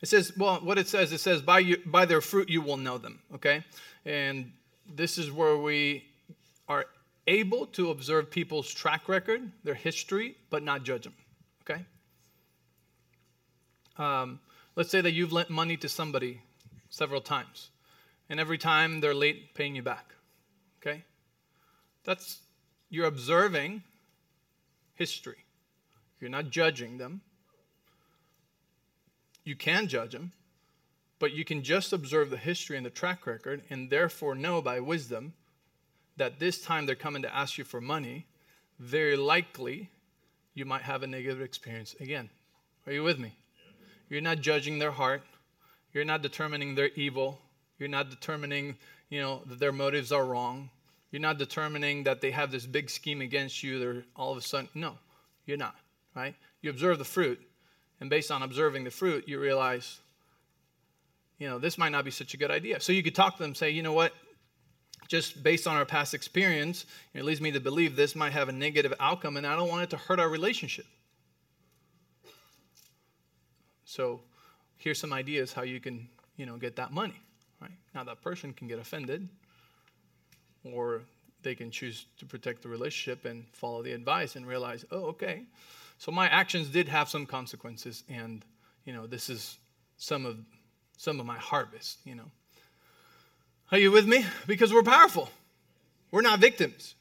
[0.00, 2.76] it says, well, what it says, it says, by, you, by their fruit you will
[2.76, 3.18] know them.
[3.34, 3.64] Okay.
[4.04, 4.52] And
[4.94, 6.04] this is where we
[6.68, 6.86] are
[7.26, 11.14] able to observe people's track record, their history, but not judge them.
[11.68, 11.84] Okay.
[13.98, 14.38] Um,
[14.76, 16.42] let's say that you've lent money to somebody
[16.90, 17.70] several times,
[18.28, 20.14] and every time they're late paying you back.
[20.80, 21.02] Okay.
[22.04, 22.40] That's
[22.88, 23.82] you're observing
[24.94, 25.44] history.
[26.20, 27.22] You're not judging them.
[29.44, 30.32] You can judge them,
[31.18, 34.80] but you can just observe the history and the track record and therefore know by
[34.80, 35.34] wisdom
[36.16, 38.26] that this time they're coming to ask you for money,
[38.78, 39.90] very likely
[40.54, 42.30] you might have a negative experience again.
[42.86, 43.36] Are you with me?
[44.08, 45.22] You're not judging their heart.
[45.92, 47.40] You're not determining their evil.
[47.78, 48.76] You're not determining,
[49.10, 50.70] you know, that their motives are wrong.
[51.10, 53.78] You're not determining that they have this big scheme against you.
[53.78, 54.98] They're all of a sudden, no,
[55.46, 55.76] you're not,
[56.14, 56.34] right?
[56.60, 57.40] You observe the fruit,
[58.00, 60.00] and based on observing the fruit, you realize,
[61.38, 62.80] you know, this might not be such a good idea.
[62.80, 64.12] So you could talk to them, say, you know what,
[65.08, 68.52] just based on our past experience, it leads me to believe this might have a
[68.52, 70.86] negative outcome, and I don't want it to hurt our relationship.
[73.86, 74.20] So
[74.76, 77.18] here's some ideas how you can, you know, get that money,
[77.62, 77.70] right?
[77.94, 79.26] Now that person can get offended
[80.64, 81.02] or
[81.42, 85.44] they can choose to protect the relationship and follow the advice and realize, oh, okay,
[85.98, 88.44] so my actions did have some consequences, and
[88.84, 89.56] you know, this is
[89.96, 90.36] some of
[90.98, 91.98] some of my harvest.
[92.04, 92.30] You know,
[93.72, 94.26] are you with me?
[94.46, 95.30] Because we're powerful.
[96.10, 96.94] We're not victims.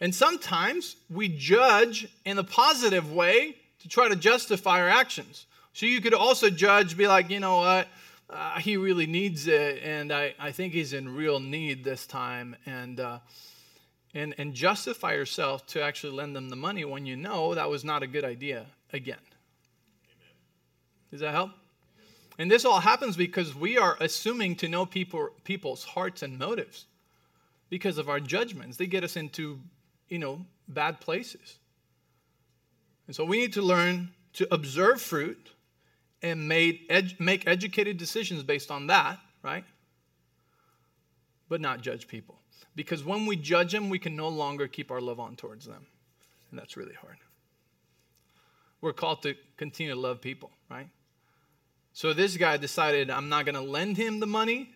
[0.00, 5.46] And sometimes we judge in a positive way to try to justify our actions.
[5.80, 7.88] So you could also judge, be like, you know what?
[8.28, 12.54] uh, he really needs it, and I, I think he's in real need this time.
[12.66, 13.20] And, uh,
[14.12, 17.82] and, and justify yourself to actually lend them the money when you know that was
[17.82, 19.16] not a good idea again.
[20.04, 20.34] Amen.
[21.12, 21.52] Does that help?
[22.38, 26.84] And this all happens because we are assuming to know people, people's hearts and motives
[27.70, 28.76] because of our judgments.
[28.76, 29.58] They get us into,
[30.10, 31.58] you know, bad places.
[33.06, 35.52] And so we need to learn to observe fruit
[36.22, 39.64] and made ed- make educated decisions based on that, right?
[41.48, 42.38] But not judge people.
[42.76, 45.86] Because when we judge them, we can no longer keep our love on towards them.
[46.50, 47.16] And that's really hard.
[48.80, 50.88] We're called to continue to love people, right?
[51.92, 54.70] So this guy decided I'm not going to lend him the money,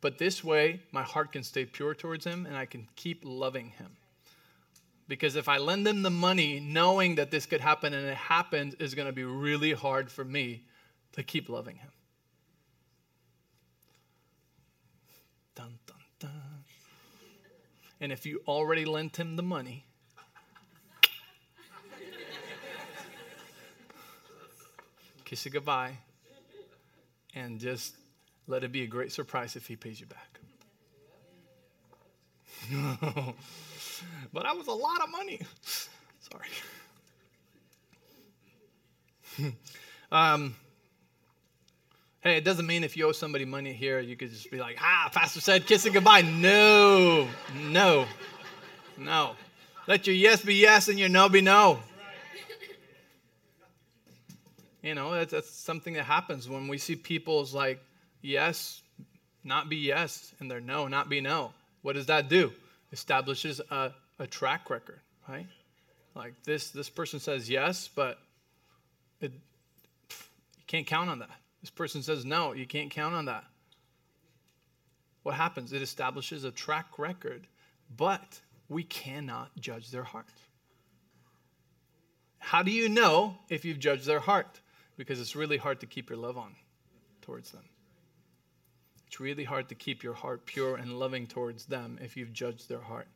[0.00, 3.70] but this way my heart can stay pure towards him and I can keep loving
[3.70, 3.96] him.
[5.12, 8.76] Because if I lend them the money knowing that this could happen and it happened,
[8.78, 10.62] is going to be really hard for me
[11.12, 11.90] to keep loving him.
[15.54, 16.30] Dun, dun, dun.
[18.00, 19.84] And if you already lent him the money,
[25.26, 25.98] kiss it goodbye
[27.34, 27.96] and just
[28.46, 30.40] let it be a great surprise if he pays you back.
[34.32, 35.40] but that was a lot of money.
[36.20, 36.48] Sorry.
[40.12, 40.54] um,
[42.20, 44.78] hey, it doesn't mean if you owe somebody money here, you could just be like,
[44.80, 46.22] ah, Pastor said, kissing goodbye.
[46.22, 47.28] No,
[47.70, 48.06] no,
[48.98, 49.34] no.
[49.86, 51.80] Let your yes be yes and your no be no.
[54.82, 57.80] You know, that's, that's something that happens when we see people's like
[58.20, 58.82] yes,
[59.44, 61.52] not be yes, and their no, not be no.
[61.82, 62.52] What does that do?
[62.92, 65.46] Establishes a, a track record, right?
[66.14, 68.18] Like this, this person says yes, but
[69.20, 71.30] it, you can't count on that.
[71.62, 73.44] This person says no, you can't count on that.
[75.22, 75.72] what happens?
[75.72, 77.46] It establishes a track record,
[77.96, 80.26] but we cannot judge their heart.
[82.38, 84.60] How do you know if you've judged their heart?
[84.96, 86.54] Because it's really hard to keep your love on
[87.22, 87.62] towards them.
[89.12, 92.66] It's really hard to keep your heart pure and loving towards them if you've judged
[92.66, 93.06] their heart.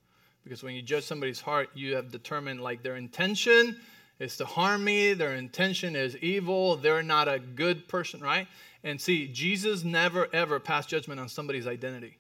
[0.45, 3.81] Because when you judge somebody's heart, you have determined like their intention
[4.19, 8.47] is to harm me, their intention is evil, they're not a good person, right?
[8.85, 12.19] And see, Jesus never ever passed judgment on somebody's identity.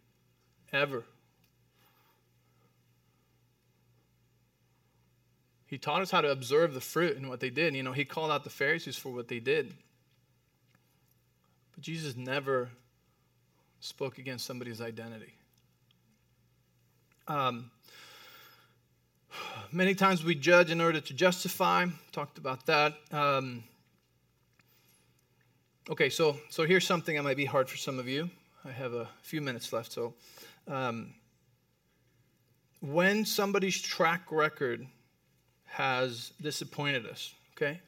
[0.72, 1.04] Ever.
[5.66, 7.74] He taught us how to observe the fruit and what they did.
[7.74, 9.74] You know, he called out the Pharisees for what they did.
[11.74, 12.70] But Jesus never
[13.80, 15.34] spoke against somebody's identity.
[17.28, 17.70] Um,
[19.72, 21.86] many times we judge in order to justify.
[22.12, 22.94] Talked about that.
[23.12, 23.64] Um,
[25.90, 28.30] okay, so so here's something that might be hard for some of you.
[28.64, 30.14] I have a few minutes left, so
[30.66, 31.14] um,
[32.80, 34.86] when somebody's track record
[35.64, 37.80] has disappointed us, okay?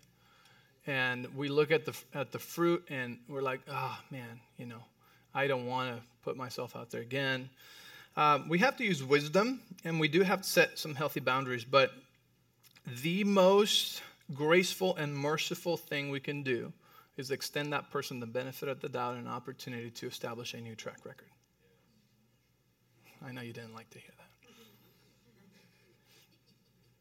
[0.86, 4.82] And we look at the at the fruit and we're like, oh man, you know,
[5.38, 7.48] I don't want to put myself out there again.
[8.16, 11.64] Um, we have to use wisdom, and we do have to set some healthy boundaries.
[11.64, 11.92] But
[13.02, 14.02] the most
[14.34, 16.72] graceful and merciful thing we can do
[17.16, 20.60] is extend that person the benefit of the doubt and an opportunity to establish a
[20.60, 21.30] new track record.
[23.24, 24.50] I know you didn't like to hear that.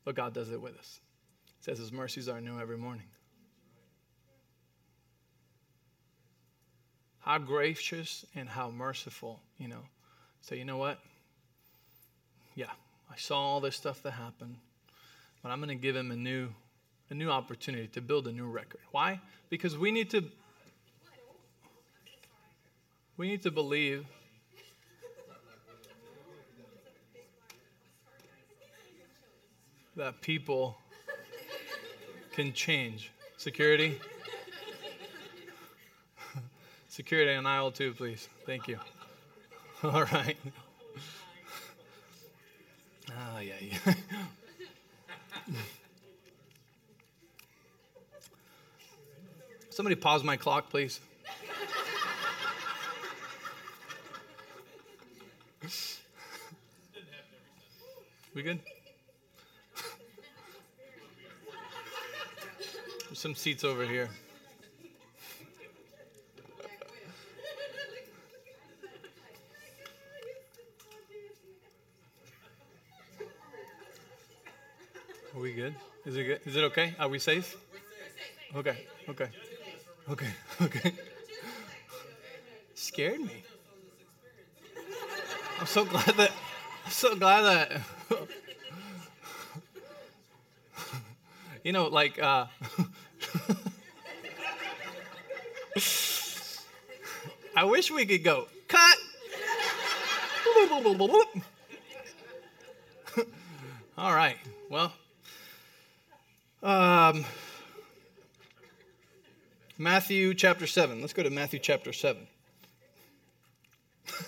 [0.06, 1.00] But God does it with us.
[1.60, 3.08] It says his mercies are new every morning.
[7.28, 9.82] How gracious and how merciful, you know.
[10.39, 10.97] Say, you know what?
[12.55, 12.71] Yeah,
[13.11, 14.55] I saw all this stuff that happened,
[15.43, 16.47] but I'm going to give him a new
[17.09, 18.80] a new opportunity to build a new record.
[18.91, 19.19] Why?
[19.49, 20.23] Because we need to
[23.17, 24.05] we need to believe
[29.97, 30.78] that people
[32.32, 33.11] can change.
[33.36, 33.99] Security?
[36.98, 38.28] Security on aisle two, please.
[38.48, 38.80] Thank you.
[39.84, 40.36] All right.
[43.12, 43.54] Oh, yeah.
[43.62, 43.93] yeah.
[49.70, 51.00] Somebody pause my clock, please.
[58.34, 58.60] We good?
[63.06, 64.10] There's some seats over here.
[76.06, 76.41] Is it good?
[76.45, 76.95] Is it okay?
[77.00, 77.58] Are we safe?
[78.56, 78.78] Okay.
[79.10, 79.30] Okay.
[80.10, 80.30] Okay.
[80.62, 80.91] Okay.
[82.74, 83.43] Scared me.
[85.60, 86.32] I'm so glad that.
[86.86, 87.82] I'm so glad that.
[91.64, 92.18] you know, like.
[92.22, 92.45] Uh,
[97.56, 98.98] I wish we could go cut.
[103.98, 104.38] All right.
[104.70, 104.93] Well.
[106.62, 107.26] Um,
[109.88, 111.00] Matthew chapter 7.
[111.00, 112.28] Let's go to Matthew chapter 7.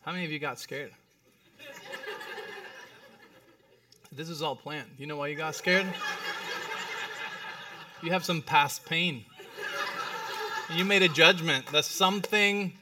[0.00, 0.92] How many of you got scared?
[4.10, 4.88] This is all planned.
[4.96, 5.84] You know why you got scared?
[8.02, 9.26] You have some past pain.
[10.74, 12.72] You made a judgment that something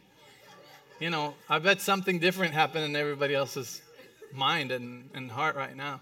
[1.00, 3.82] you know, I bet something different happened in everybody else's
[4.32, 6.00] mind and, and heart right now.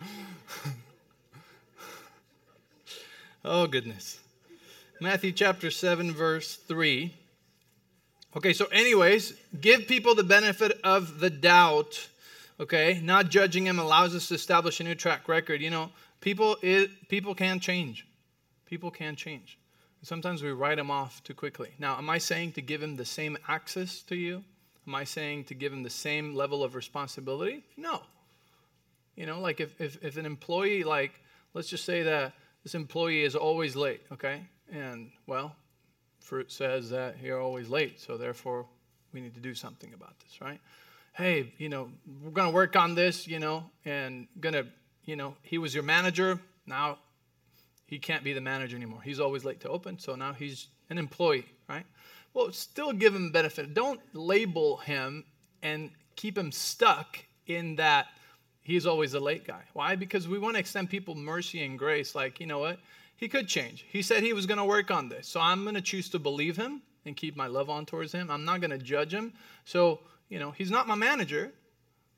[3.44, 4.18] oh, goodness.
[5.00, 7.12] Matthew chapter 7, verse 3.
[8.36, 12.08] Okay, so, anyways, give people the benefit of the doubt.
[12.60, 15.60] Okay, not judging them allows us to establish a new track record.
[15.60, 15.90] You know,
[16.20, 18.06] people, it, people can change.
[18.64, 19.58] People can change.
[20.02, 21.70] Sometimes we write them off too quickly.
[21.78, 24.44] Now, am I saying to give him the same access to you?
[24.86, 27.64] Am I saying to give him the same level of responsibility?
[27.76, 28.02] No.
[29.16, 31.20] You know, like if, if, if an employee, like,
[31.54, 34.42] let's just say that this employee is always late, okay?
[34.72, 35.54] And, well,
[36.20, 38.66] fruit says that you're always late, so therefore
[39.12, 40.60] we need to do something about this, right?
[41.12, 41.90] Hey, you know,
[42.22, 44.66] we're going to work on this, you know, and going to,
[45.04, 46.40] you know, he was your manager.
[46.66, 46.98] Now
[47.86, 49.02] he can't be the manager anymore.
[49.02, 51.84] He's always late to open, so now he's an employee, right?
[52.34, 53.74] Well, still give him benefit.
[53.74, 55.24] Don't label him
[55.62, 58.06] and keep him stuck in that
[58.62, 59.62] he's always a late guy.
[59.72, 59.96] Why?
[59.96, 62.14] Because we want to extend people mercy and grace.
[62.14, 62.78] Like, you know what?
[63.22, 63.86] he could change.
[63.88, 65.28] He said he was going to work on this.
[65.28, 68.28] So I'm going to choose to believe him and keep my love on towards him.
[68.32, 69.32] I'm not going to judge him.
[69.64, 71.52] So, you know, he's not my manager,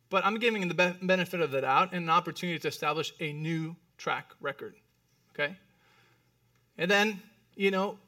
[0.08, 3.34] but I'm giving him the benefit of the doubt and an opportunity to establish a
[3.34, 4.76] new track record.
[5.34, 5.54] Okay?
[6.78, 7.20] And then,
[7.54, 7.98] you know,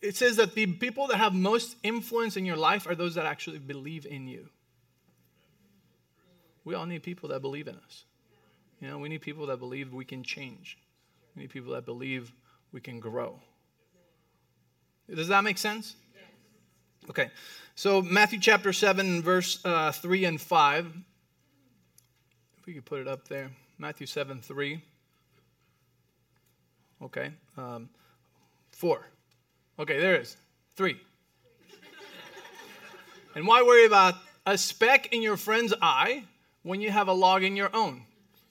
[0.00, 3.26] it says that the people that have most influence in your life are those that
[3.26, 4.48] actually believe in you.
[6.64, 8.04] We all need people that believe in us.
[8.80, 10.78] You know, we need people that believe we can change.
[11.34, 12.32] We need people that believe
[12.72, 13.40] we can grow.
[15.12, 15.96] Does that make sense?
[17.08, 17.30] Okay.
[17.74, 20.86] So, Matthew chapter 7, verse uh, 3 and 5.
[22.58, 23.50] If we could put it up there.
[23.78, 24.82] Matthew 7, 3.
[27.02, 27.30] Okay.
[27.56, 27.88] Um,
[28.72, 29.06] 4.
[29.80, 30.36] Okay, there is
[30.74, 31.00] 3.
[33.36, 34.14] and why worry about
[34.44, 36.24] a speck in your friend's eye
[36.64, 38.02] when you have a log in your own?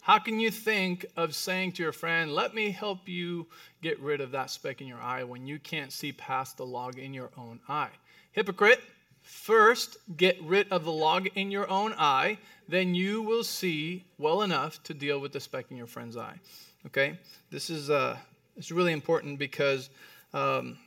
[0.02, 3.46] How can you think of saying to your friend, Let me help you
[3.82, 6.98] get rid of that speck in your eye when you can't see past the log
[6.98, 7.92] in your own eye?
[8.32, 8.82] Hypocrite,
[9.22, 12.38] first get rid of the log in your own eye,
[12.70, 16.40] then you will see well enough to deal with the speck in your friend's eye.
[16.86, 17.20] Okay?
[17.52, 18.16] This is uh,
[18.56, 19.90] it's really important because
[20.34, 20.78] um,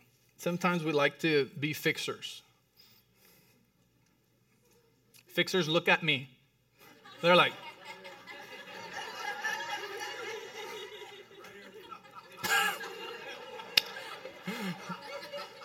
[0.40, 2.42] sometimes we like to be fixers.
[5.28, 6.28] Fixers look at me.
[7.22, 7.52] They're like,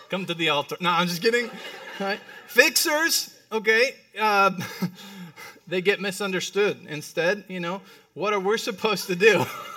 [0.10, 0.78] Come to the altar.
[0.80, 1.50] No, I'm just kidding.
[2.48, 4.52] Fixers, okay, uh,
[5.68, 6.86] they get misunderstood.
[6.88, 7.82] Instead, you know,
[8.14, 9.46] what are we supposed to do?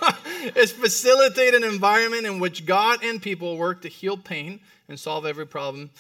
[0.56, 5.26] is facilitate an environment in which God and people work to heal pain and solve
[5.26, 5.90] every problem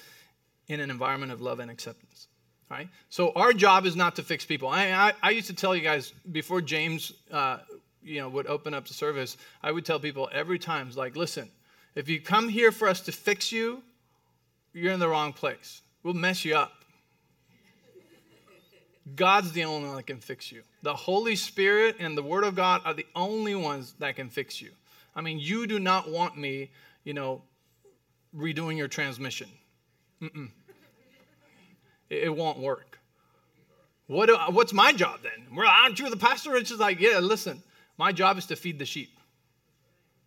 [0.68, 2.28] in an environment of love and acceptance.
[2.70, 2.88] Right?
[3.08, 4.68] So our job is not to fix people.
[4.68, 7.58] I, I, I used to tell you guys before James, uh,
[8.02, 9.38] you know, would open up the service.
[9.62, 11.50] I would tell people every time, like, listen,
[11.94, 13.82] if you come here for us to fix you,
[14.74, 15.80] you're in the wrong place.
[16.02, 16.77] We'll mess you up.
[19.14, 20.62] God's the only one that can fix you.
[20.82, 24.60] The Holy Spirit and the Word of God are the only ones that can fix
[24.60, 24.70] you.
[25.14, 26.70] I mean, you do not want me,
[27.04, 27.42] you know,
[28.36, 29.48] redoing your transmission.
[30.22, 30.50] Mm-mm.
[32.10, 32.98] It, won't work.
[34.06, 35.54] What do, what's my job then?
[35.54, 36.56] Well, aren't you the pastor?
[36.56, 37.62] It's just like, yeah, listen,
[37.98, 39.10] my job is to feed the sheep.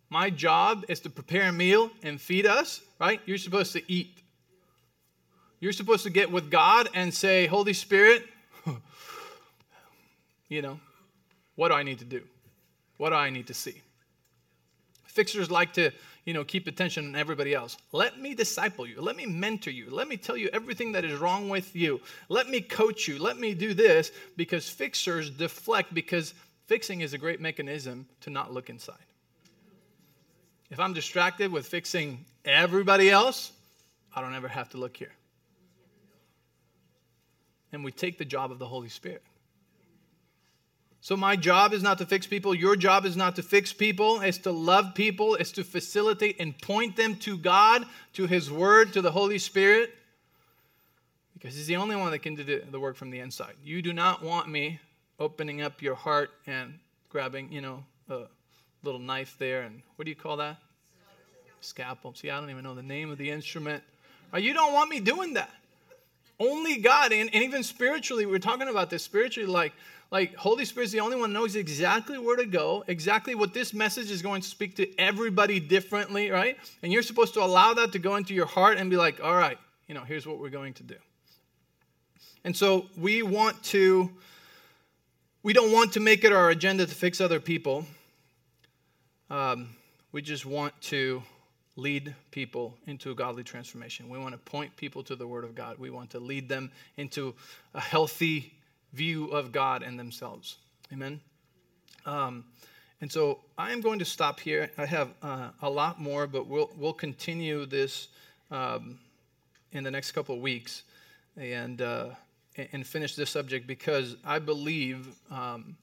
[0.08, 3.20] My job is to prepare a meal and feed us, right?
[3.26, 4.22] You're supposed to eat.
[5.58, 8.24] You're supposed to get with God and say, Holy Spirit,
[10.52, 10.78] you know,
[11.56, 12.22] what do I need to do?
[12.98, 13.80] What do I need to see?
[15.04, 15.90] Fixers like to,
[16.24, 17.76] you know, keep attention on everybody else.
[17.92, 19.00] Let me disciple you.
[19.00, 19.90] Let me mentor you.
[19.90, 22.00] Let me tell you everything that is wrong with you.
[22.28, 23.18] Let me coach you.
[23.18, 26.34] Let me do this because fixers deflect because
[26.66, 28.96] fixing is a great mechanism to not look inside.
[30.70, 33.52] If I'm distracted with fixing everybody else,
[34.14, 35.12] I don't ever have to look here
[37.72, 39.22] and we take the job of the Holy Spirit.
[41.04, 42.54] So, my job is not to fix people.
[42.54, 44.20] Your job is not to fix people.
[44.20, 45.34] It's to love people.
[45.34, 49.96] It's to facilitate and point them to God, to His Word, to the Holy Spirit.
[51.34, 53.54] Because He's the only one that can do the work from the inside.
[53.64, 54.78] You do not want me
[55.18, 56.78] opening up your heart and
[57.08, 58.26] grabbing, you know, a
[58.84, 59.62] little knife there.
[59.62, 60.56] And what do you call that?
[61.62, 62.14] Scalpel.
[62.14, 63.82] See, I don't even know the name of the instrument.
[64.32, 65.50] Oh, you don't want me doing that.
[66.38, 69.72] Only God, and, and even spiritually, we're talking about this spiritually, like,
[70.12, 74.10] like Holy Spirit's the only one knows exactly where to go, exactly what this message
[74.10, 76.58] is going to speak to everybody differently, right?
[76.82, 79.34] And you're supposed to allow that to go into your heart and be like, all
[79.34, 79.56] right,
[79.88, 80.96] you know, here's what we're going to do.
[82.44, 84.10] And so we want to,
[85.42, 87.86] we don't want to make it our agenda to fix other people.
[89.30, 89.70] Um,
[90.12, 91.22] we just want to
[91.76, 94.10] lead people into a godly transformation.
[94.10, 95.78] We want to point people to the Word of God.
[95.78, 97.34] We want to lead them into
[97.72, 98.52] a healthy
[98.92, 100.56] view of God and themselves.
[100.92, 101.20] Amen.
[102.06, 102.44] Um,
[103.00, 104.70] and so I am going to stop here.
[104.78, 108.08] I have uh, a lot more, but we'll we'll continue this
[108.50, 108.98] um,
[109.72, 110.82] in the next couple of weeks,
[111.36, 112.10] and uh,
[112.56, 115.08] and finish this subject because I believe.
[115.30, 115.76] Um,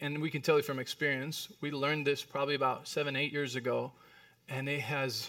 [0.00, 3.54] and we can tell you from experience, we learned this probably about seven, eight years
[3.54, 3.92] ago
[4.48, 5.28] and it has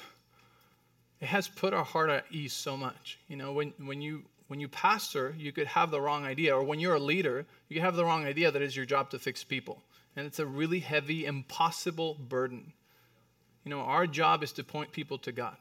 [1.22, 3.20] it has put our heart at ease so much.
[3.28, 4.24] You know, when when you
[4.54, 7.82] when you pastor, you could have the wrong idea, or when you're a leader, you
[7.82, 9.82] have the wrong idea that it's your job to fix people.
[10.16, 12.72] And it's a really heavy, impossible burden.
[13.64, 15.58] You know, our job is to point people to God.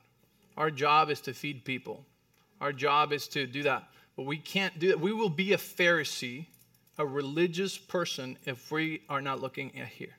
[0.59, 2.05] Our job is to feed people.
[2.61, 3.88] Our job is to do that.
[4.14, 5.01] But we can't do that.
[5.01, 6.45] We will be a Pharisee,
[6.99, 10.18] a religious person, if we are not looking at here.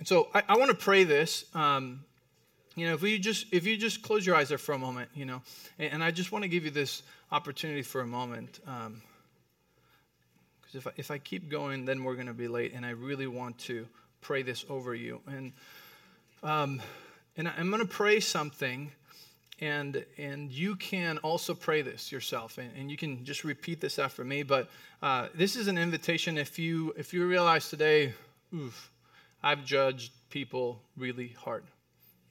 [0.00, 1.44] And so I, I want to pray this.
[1.54, 2.00] Um,
[2.74, 5.10] you know, if you just if you just close your eyes there for a moment,
[5.14, 5.42] you know,
[5.78, 8.60] and, and I just want to give you this opportunity for a moment.
[8.66, 9.02] Um,
[10.60, 12.90] because if I, if I keep going, then we're going to be late, and I
[12.90, 13.86] really want to
[14.20, 15.20] pray this over you.
[15.26, 15.52] And
[16.42, 16.80] um,
[17.36, 18.90] and I'm going to pray something,
[19.60, 23.98] and and you can also pray this yourself, and, and you can just repeat this
[23.98, 24.42] after me.
[24.42, 24.70] But
[25.02, 26.38] uh, this is an invitation.
[26.38, 28.14] If you if you realize today,
[28.54, 28.90] oof,
[29.42, 31.64] I've judged people really hard.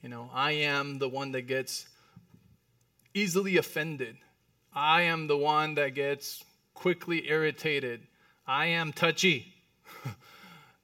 [0.02, 1.86] You know, I am the one that gets
[3.14, 4.16] easily offended.
[4.74, 6.42] I am the one that gets
[6.74, 8.00] quickly irritated.
[8.44, 9.54] I am touchy.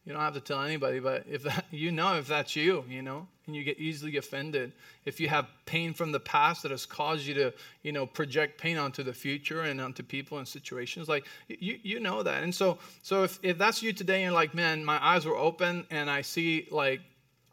[0.04, 3.02] you don't have to tell anybody, but if that, you know if that's you, you
[3.02, 4.72] know, and you get easily offended.
[5.04, 7.52] If you have pain from the past that has caused you to,
[7.82, 11.98] you know, project pain onto the future and onto people and situations, like you, you
[11.98, 12.44] know that.
[12.44, 15.36] And so, so if, if that's you today, and you're like, man, my eyes were
[15.36, 17.00] open and I see like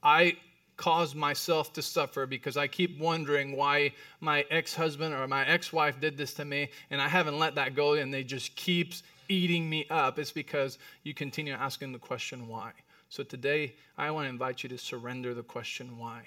[0.04, 0.38] I
[0.78, 6.18] caused myself to suffer because I keep wondering why my ex-husband or my ex-wife did
[6.18, 9.86] this to me and I haven't let that go and they just keeps eating me
[9.90, 10.20] up.
[10.20, 12.72] It's because you continue asking the question why.
[13.10, 16.24] So today I want to invite you to surrender the question why.